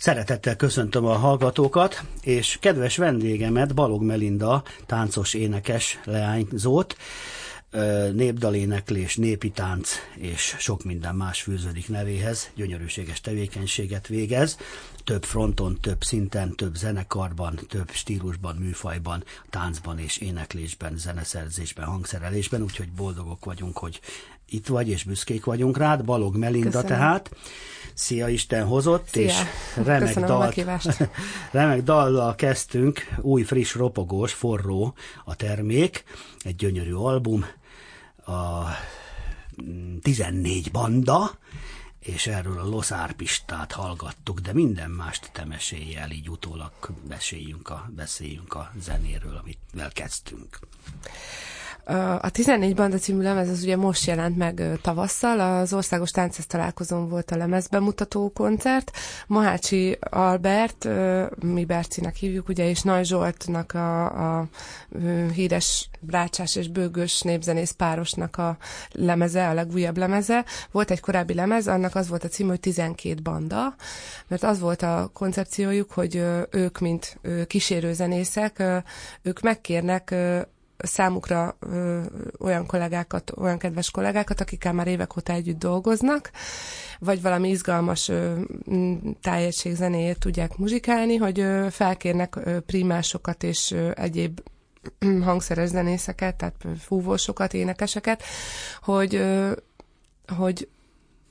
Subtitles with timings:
[0.00, 6.96] Szeretettel köszöntöm a hallgatókat, és kedves vendégemet, Balog Melinda, táncos énekes leányzót,
[8.12, 14.56] népdaléneklés, népi tánc és sok minden más fűződik nevéhez, gyönyörűséges tevékenységet végez,
[15.10, 22.92] több fronton, több szinten, több zenekarban, több stílusban, műfajban, táncban és éneklésben, zeneszerzésben, hangszerelésben, úgyhogy
[22.92, 24.00] boldogok vagyunk, hogy
[24.48, 26.04] itt vagy, és büszkék vagyunk rád.
[26.04, 26.86] Balog Melinda Köszönöm.
[26.86, 27.30] tehát.
[27.94, 29.22] Szia, Isten hozott, Szia.
[29.22, 29.34] és
[29.74, 30.52] remek, dal,
[31.52, 36.04] remek dallal kezdtünk, új, friss, ropogós, forró a termék,
[36.38, 37.46] egy gyönyörű album,
[38.26, 38.64] a
[40.02, 41.38] 14 mm, banda,
[42.00, 46.72] és erről a Los Arpistát hallgattuk, de minden mást te mesélj el, így utólag
[47.02, 49.58] beszéljünk a, beszéljünk a zenéről, amit
[49.92, 50.58] kezdtünk.
[52.20, 57.08] A 14 Banda című lemez az ugye most jelent meg tavasszal, az Országos Táncesz találkozón
[57.08, 58.90] volt a lemez bemutató koncert.
[59.26, 60.88] Mahácsi Albert,
[61.42, 64.04] mi Bercinek hívjuk, ugye, és Nagy Zsoltnak a,
[64.38, 64.48] a
[65.34, 68.56] híres brácsás és bőgős népzenész párosnak a
[68.92, 70.44] lemeze, a legújabb lemeze.
[70.70, 73.74] Volt egy korábbi lemez, annak az volt a cím, hogy 12 banda,
[74.28, 78.62] mert az volt a koncepciójuk, hogy ők, mint kísérőzenészek,
[79.22, 80.14] ők megkérnek
[80.82, 82.00] számukra ö,
[82.38, 86.30] olyan kollégákat, olyan kedves kollégákat, akikkel már évek óta együtt dolgoznak,
[86.98, 88.40] vagy valami izgalmas ö,
[89.22, 94.40] tájegység zenéjét tudják muzsikálni, hogy ö, felkérnek ö, primásokat és ö, egyéb
[95.24, 98.22] hangszeres zenészeket, tehát fúvósokat, énekeseket,
[98.82, 99.52] hogy, ö,
[100.36, 100.68] hogy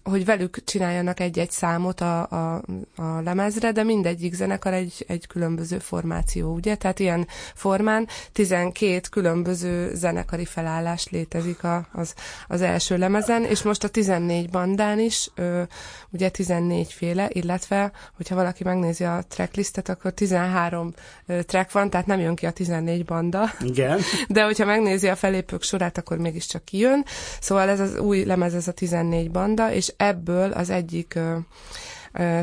[0.09, 2.61] hogy velük csináljanak egy-egy számot a, a,
[2.95, 6.75] a lemezre, de mindegyik zenekar egy, egy különböző formáció, ugye?
[6.75, 12.13] Tehát ilyen formán 12 különböző zenekari felállás létezik a, az,
[12.47, 15.61] az első lemezen, és most a 14 bandán is, ö,
[16.09, 20.93] ugye 14 féle, illetve, hogyha valaki megnézi a tracklistet, akkor 13
[21.25, 23.51] ö, track van, tehát nem jön ki a 14 banda.
[23.61, 23.99] Igen.
[24.27, 27.05] De hogyha megnézi a felépők sorát, akkor mégiscsak kijön.
[27.39, 31.19] Szóval ez az új lemez, ez a 14 banda, és ebből az egyik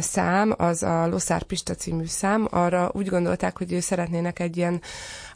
[0.00, 4.80] szám, az a Loszár Pista című szám, arra úgy gondolták, hogy ő szeretnének egy ilyen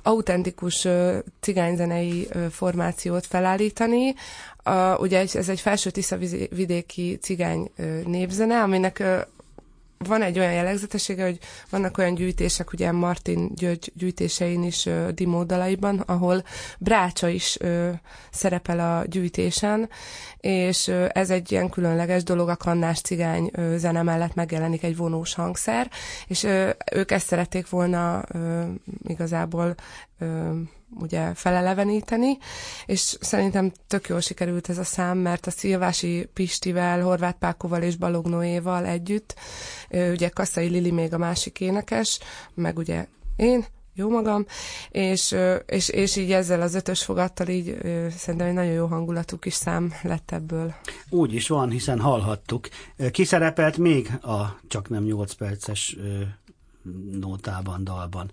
[0.03, 0.86] autentikus
[1.41, 4.14] cigányzenei formációt felállítani.
[4.62, 6.16] A, ugye ez egy felső Tisza
[6.50, 7.70] vidéki cigány
[8.06, 9.02] népzene, aminek
[10.09, 11.38] van egy olyan jellegzetessége, hogy
[11.71, 16.43] vannak olyan gyűjtések, ugye Martin György gyűjtésein is uh, dimódalaiban, ahol
[16.78, 17.88] Brácsa is uh,
[18.31, 19.88] szerepel a gyűjtésen,
[20.37, 24.97] és uh, ez egy ilyen különleges dolog, a kannás cigány uh, zene mellett megjelenik egy
[24.97, 25.91] vonós hangszer,
[26.27, 28.65] és uh, ők ezt szerették volna uh,
[29.06, 29.75] igazából
[30.21, 30.28] uh,
[30.99, 32.39] ugye feleleveníteni,
[32.87, 37.97] és szerintem tök jól sikerült ez a szám, mert a Szilvási Pistivel, Horváth Pákóval és
[37.97, 39.34] Balog Noéval együtt,
[39.91, 42.19] ugye Kasszai Lili még a másik énekes,
[42.55, 43.06] meg ugye
[43.37, 43.65] én,
[43.95, 44.47] jó magam,
[44.91, 45.37] és,
[45.67, 47.77] és, és így ezzel az ötös fogattal így
[48.17, 50.75] szerintem egy nagyon jó hangulatú kis szám lett ebből.
[51.09, 52.69] Úgy is van, hiszen hallhattuk.
[53.11, 55.97] Ki szerepelt még a csak nem 8 perces
[57.21, 58.31] nótában, dalban.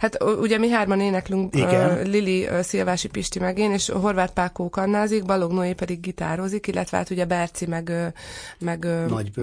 [0.00, 1.90] Hát ugye mi hárman éneklünk, Igen.
[1.90, 6.66] Uh, Lili, uh, Szilvási Pisti meg én, és Horváth Pákó kannázik, Balog Noé pedig gitározik,
[6.66, 8.12] illetve hát ugye Berci meg,
[8.58, 8.86] meg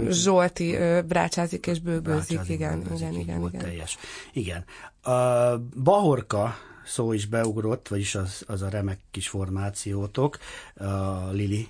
[0.10, 2.04] Zsolti uh, brácsázik és bőgőzik.
[2.04, 3.62] Brácsázik, igen, bőgőzik, igen, igen, igen.
[3.62, 3.98] Teljes.
[4.34, 4.64] Igen.
[5.02, 6.56] A Bahorka
[6.86, 10.38] szó is beugrott, vagyis az, az a remek kis formációtok,
[10.76, 11.68] a Lili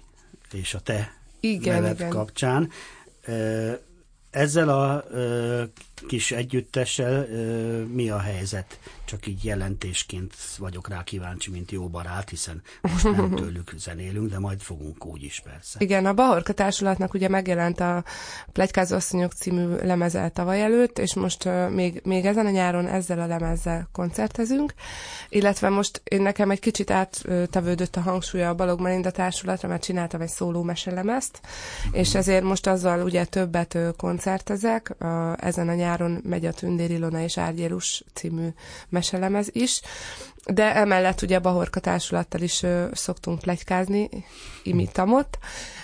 [0.51, 2.09] és a te igen, neved igen.
[2.09, 2.69] kapcsán.
[4.29, 5.03] Ezzel a
[6.07, 7.27] kis együttessel
[7.91, 8.79] mi a helyzet?
[9.05, 14.39] Csak így jelentésként vagyok rá kíváncsi, mint jó barát, hiszen most nem tőlük zenélünk, de
[14.39, 15.77] majd fogunk úgy is persze.
[15.79, 18.03] Igen, a Bahorka Társulatnak ugye megjelent a
[18.51, 23.25] Plegykázó Asszonyok című lemeze tavaly előtt, és most még, még ezen a nyáron ezzel a
[23.25, 24.73] lemezzel koncertezünk,
[25.29, 30.21] illetve most én nekem egy kicsit áttevődött a hangsúlya a Balog Melinda Társulatra, mert csináltam
[30.21, 31.39] egy szóló meselemezt,
[31.91, 34.95] és ezért most azzal ugye többet koncertezek.
[35.37, 35.84] Ezen a nyáron
[36.23, 38.47] megy a Tündér Ilona és Árgyérus című
[38.89, 39.81] meselemez is.
[40.53, 44.09] De emellett ugye Bahorka Társulattal is ö, szoktunk plegykázni,
[44.63, 45.37] imitamot,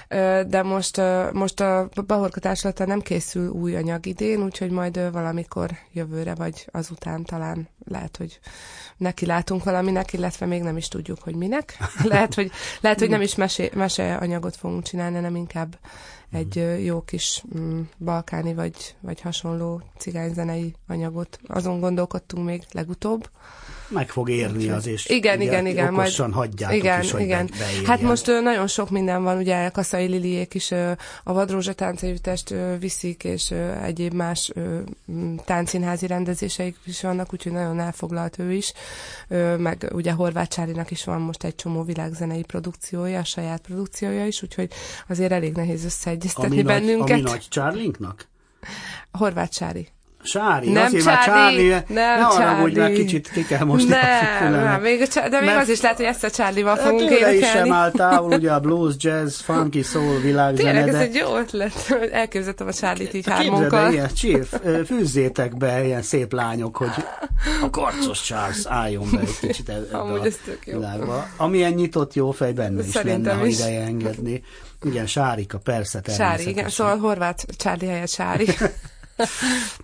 [0.07, 4.97] ö, de most, ö, most a Bahorka Társulattal nem készül új anyag idén, úgyhogy majd
[4.97, 8.39] ö, valamikor jövőre vagy azután talán lehet, hogy
[8.97, 11.77] neki látunk valaminek, illetve még nem is tudjuk, hogy minek.
[12.03, 15.77] Lehet, hogy, lehet, hogy nem is mese, mese anyagot fogunk csinálni, nem inkább
[16.31, 21.39] egy jó kis mm, balkáni vagy, vagy hasonló cigányzenei anyagot.
[21.47, 23.29] Azon gondolkodtunk még legutóbb.
[23.91, 27.21] Meg fog érni az, és igen, ugye, igen, igen, okosan majd, hagyjátok igen, is, hogy
[27.21, 27.49] igen.
[27.59, 27.65] Be.
[27.85, 30.91] Hát most ö, nagyon sok minden van, ugye Kaszai Liliék is ö,
[31.23, 34.79] a Vadrózsa táncegyüttest viszik, és ö, egyéb más ö,
[35.45, 38.73] táncínházi rendezéseik is vannak, úgyhogy nagyon elfoglalt ő is.
[39.27, 44.25] Ö, meg ugye Horváth Csárinak is van most egy csomó világzenei produkciója, a saját produkciója
[44.25, 44.71] is, úgyhogy
[45.07, 47.07] azért elég nehéz összeegyeztetni ami bennünket.
[47.07, 48.27] Nagy, ami nagy Charlinknak?
[49.11, 49.87] Horváth Csári.
[50.23, 52.79] Sári, nem azért Csádi, már Charlie, nem ne Csádi.
[52.79, 55.81] már kicsit ki kell most Nem, nem, még a Csá- de még Mert- az is
[55.81, 57.67] lehet, hogy ezt a Charlie-val fogunk Tőle is énekelni.
[57.69, 61.37] sem áll távol, ugye a blues, jazz, funky, soul világzene, Tényleg, ez de egy jó
[61.37, 63.91] ötlet, elképzeltem a Charlie-t így el, hármunkkal.
[63.91, 64.47] ilyen csír,
[64.85, 66.89] fűzzétek be ilyen szép lányok, hogy
[67.61, 70.77] a karcos Charles álljon be egy kicsit ebbe Amúgy ez tök jó.
[70.79, 71.27] világba.
[71.37, 74.43] Amilyen nyitott jó fej benne is lenne, ha ideje engedni.
[74.83, 76.51] Igen, Sárika, persze, Sári, természetesen.
[76.51, 78.47] igen, szóval horvát Charlie helyett Sári.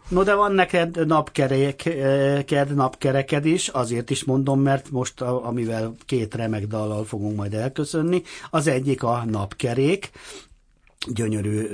[0.08, 6.68] No, de van neked napkereked, napkereked is, azért is mondom, mert most, amivel két remek
[6.68, 10.12] dallal fogunk majd elköszönni, az egyik a napkerék,
[11.14, 11.68] gyönyörű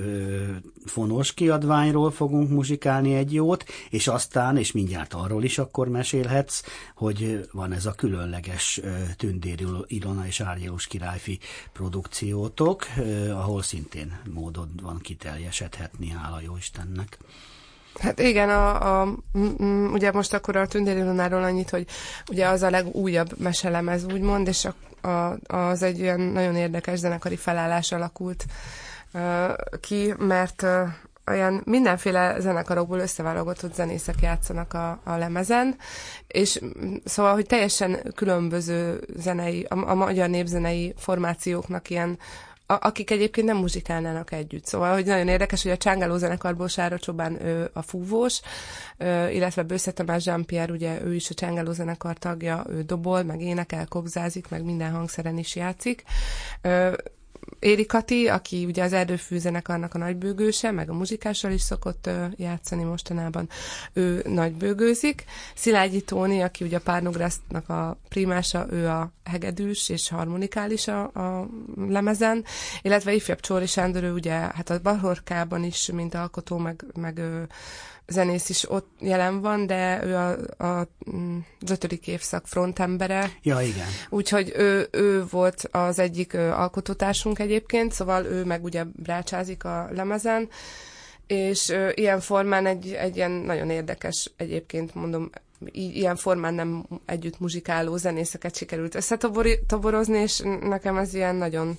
[0.85, 6.61] fonos kiadványról fogunk muzsikálni egy jót, és aztán, és mindjárt arról is akkor mesélhetsz,
[6.95, 11.39] hogy van ez a különleges ö, Tündéri Ilona és Árgyalós királyfi
[11.73, 12.85] produkciótok,
[13.31, 17.17] ahol szintén módod van kiteljesedhetni, hála jó Istennek.
[17.99, 19.15] Hát igen, a, a,
[19.91, 21.87] ugye most akkor a Tündéri Lunáról annyit, hogy
[22.29, 27.35] ugye az a legújabb meselemez, úgymond, és a, a, az egy olyan nagyon érdekes zenekari
[27.35, 28.45] felállás alakult
[29.79, 30.65] ki, mert
[31.25, 35.75] olyan mindenféle zenekarokból összeválogatott zenészek játszanak a, a lemezen,
[36.27, 36.59] és
[37.05, 42.17] szóval, hogy teljesen különböző zenei, a, a magyar népzenei formációknak ilyen
[42.65, 44.65] a, akik egyébként nem muzsikálnának együtt.
[44.65, 48.41] Szóval, hogy nagyon érdekes, hogy a Csángáló zenekarból Sára Csobán ő a fúvós,
[48.97, 53.41] ö, illetve Bősze Tamás Jean-Pierre, ugye ő is a Csángáló zenekar tagja, ő dobol, meg
[53.41, 56.03] énekel, kobzázik, meg minden hangszeren is játszik.
[56.61, 56.93] Ö,
[57.59, 62.83] Éri Kati, aki ugye az Erdőfű zenekarnak a nagybőgőse, meg a muzsikással is szokott játszani
[62.83, 63.49] mostanában,
[63.93, 65.25] ő nagybőgőzik.
[65.55, 71.47] Szilágyi Tóni, aki ugye a Párnograsztnak a primása, ő a hegedűs és harmonikális a, a
[71.87, 72.45] lemezen,
[72.81, 77.21] illetve ifjabb Csóri Sándor, ő ugye hát a Bahorkában is, mint alkotó, meg, meg
[78.07, 80.29] zenész is ott jelen van, de ő a,
[80.65, 83.87] a, mm, az ötödik évszak frontembere, Ja, igen.
[84.09, 90.49] Úgyhogy ő, ő volt az egyik alkotótársunk egyébként, szóval ő meg ugye brácsázik a lemezen,
[91.27, 95.29] és ö, ilyen formán egy, egy ilyen nagyon érdekes egyébként mondom,
[95.71, 101.77] ilyen formán nem együtt muzsikáló zenészeket sikerült összetoborozni, és nekem ez ilyen nagyon,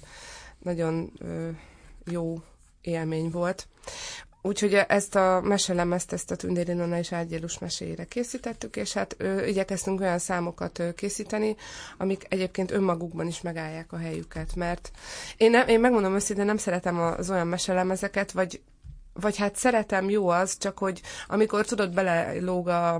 [0.62, 1.48] nagyon ö,
[2.04, 2.42] jó
[2.80, 3.66] élmény volt.
[4.46, 9.44] Úgyhogy ezt a meselemezt, ezt a Tündéri Nonna és Árgyélus meséjére készítettük, és hát ö,
[9.44, 11.56] igyekeztünk olyan számokat ö, készíteni,
[11.98, 14.90] amik egyébként önmagukban is megállják a helyüket, mert
[15.36, 18.60] én, nem, én megmondom őszintén, nem szeretem az olyan meselemezeket, vagy
[19.20, 22.98] vagy hát szeretem, jó az, csak hogy amikor tudod, belelóg a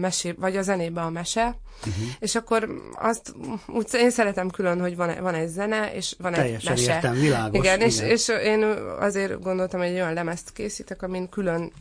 [0.00, 2.04] mesé, vagy a zenébe a mese, uh-huh.
[2.18, 3.34] és akkor azt
[3.66, 6.94] úgy, én szeretem külön, hogy van, van egy zene, és van Teljesen egy mese.
[6.94, 8.08] értem, világos, Igen, És, igen.
[8.08, 8.62] és én
[8.98, 11.72] azért gondoltam, hogy egy olyan lemezt készítek, amin külön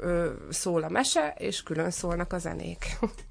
[0.00, 2.84] ö, szól a mese, és külön szólnak a zenék.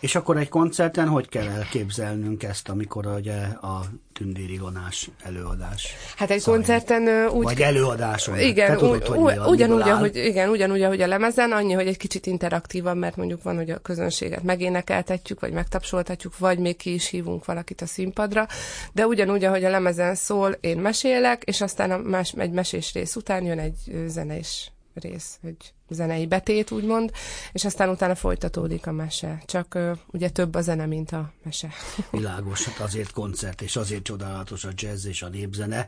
[0.00, 5.94] És akkor egy koncerten hogy kell elképzelnünk ezt, amikor ugye a tündéri vonás előadás?
[6.16, 6.66] Hát egy Zajlik?
[6.66, 7.44] koncerten úgy...
[7.44, 8.38] Vagy előadáson.
[8.38, 11.96] Igen, Te tudod, hogy a- ugyanúgy, ahogy, igen, ugyanúgy, ahogy a lemezen, annyi, hogy egy
[11.96, 17.08] kicsit interaktívabb, mert mondjuk van, hogy a közönséget megénekeltetjük, vagy megtapsoltatjuk, vagy még ki is
[17.08, 18.46] hívunk valakit a színpadra,
[18.92, 23.16] de ugyanúgy, ahogy a lemezen szól, én mesélek, és aztán a más, egy mesés rész
[23.16, 27.12] után jön egy ö, zenés rész, egy zenei betét, úgymond,
[27.52, 29.42] és aztán utána folytatódik a mese.
[29.46, 31.70] Csak ö, ugye több a zene, mint a mese.
[32.10, 35.86] Világos, hát azért koncert, és azért csodálatos a jazz és a népzene.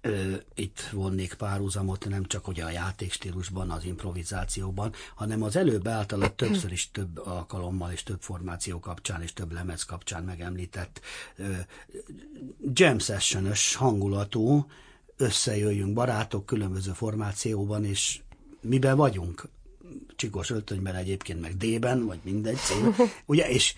[0.00, 6.34] Ö, Itt vonnék párhuzamot, nem csak ugye a játékstílusban, az improvizációban, hanem az előbb általad
[6.34, 11.00] többször is több alkalommal és több formáció kapcsán és több lemez kapcsán megemlített
[11.36, 11.52] ö,
[12.74, 14.66] jam session hangulatú,
[15.16, 18.20] összejöjjünk barátok különböző formációban, és
[18.60, 19.48] miben vagyunk?
[20.16, 22.94] Csikos öltönyben egyébként, meg D-ben, vagy mindegy, C-ben.
[23.26, 23.74] ugye, és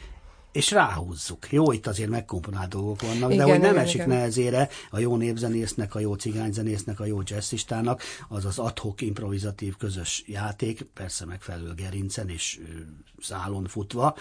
[0.53, 1.53] és ráhúzzuk.
[1.53, 4.09] Jó, itt azért megkomponált dolgok vannak, Igen, de hogy nem igen, esik igen.
[4.09, 10.25] nehezére a jó népzenésznek, a jó cigányzenésznek, a jó jazzistának, az az adhok improvizatív közös
[10.27, 12.61] játék, persze megfelelő gerincen és
[13.21, 14.17] szálon futva,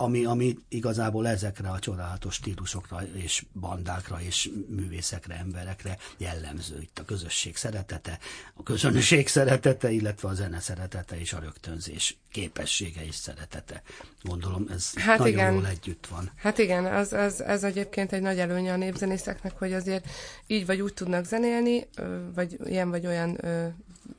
[0.00, 6.80] ami, ami igazából ezekre a csodálatos stílusokra és bandákra és művészekre, emberekre jellemző.
[6.80, 8.18] Itt a közösség szeretete,
[8.54, 13.82] a közönség szeretete, illetve a zene szeretete és a rögtönzés képessége és szeretete.
[14.22, 15.52] Gondolom ez hát nagyon igen.
[15.52, 16.30] jól együtt van.
[16.36, 20.08] Hát igen, az, az, ez egyébként egy nagy előnye a népzenészeknek, hogy azért
[20.46, 21.88] így vagy úgy tudnak zenélni,
[22.34, 23.38] vagy ilyen vagy olyan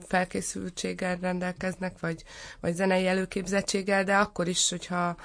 [0.08, 2.24] felkészültséggel rendelkeznek, vagy,
[2.60, 5.18] vagy zenei előképzettséggel, de akkor is, hogyha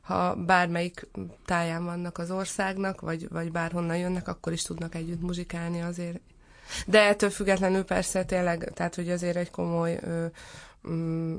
[0.00, 1.08] ha bármelyik
[1.44, 6.20] táján vannak az országnak, vagy, vagy bárhonnan jönnek, akkor is tudnak együtt muzsikálni azért.
[6.86, 10.26] De ettől függetlenül persze tényleg, tehát hogy azért egy komoly ö,
[10.88, 11.36] mm,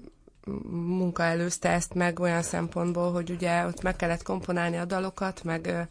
[0.69, 5.87] munka előzte ezt meg olyan szempontból, hogy ugye ott meg kellett komponálni a dalokat, meg,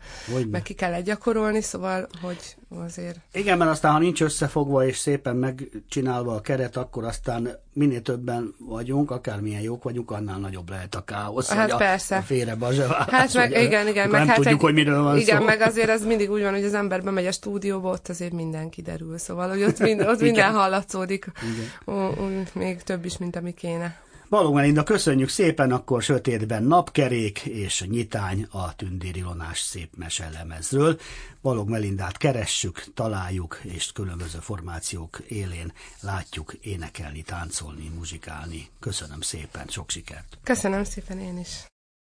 [0.50, 3.18] meg ki kellett gyakorolni, szóval, hogy azért...
[3.32, 8.54] Igen, mert aztán, ha nincs összefogva és szépen megcsinálva a keret, akkor aztán minél többen
[8.58, 11.50] vagyunk, akármilyen jók vagyunk, annál nagyobb lehet a káosz.
[11.52, 12.16] Hát persze.
[12.16, 12.56] A, a félre
[13.10, 14.08] Hát meg, igen, igen.
[14.08, 15.44] Meg nem hát tudjuk, egy, hogy miről van Igen, szó.
[15.44, 18.68] meg azért ez mindig úgy van, hogy az ember bemegy a stúdióba, ott azért minden
[18.68, 21.96] kiderül, szóval, hogy ott, mind, ott minden hallatszódik, igen.
[21.96, 24.08] Ó, ó, még több is, mint ami kéne.
[24.30, 30.98] Balog Melinda, köszönjük szépen, akkor sötétben napkerék és nyitány a tündérilonás szép meselemezről.
[31.42, 38.68] Balog Melindát keressük, találjuk, és különböző formációk élén látjuk énekelni, táncolni, muzsikálni.
[38.80, 40.38] Köszönöm szépen, sok sikert!
[40.42, 41.69] Köszönöm szépen én is!